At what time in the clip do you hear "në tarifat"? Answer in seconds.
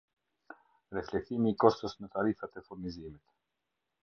2.01-2.61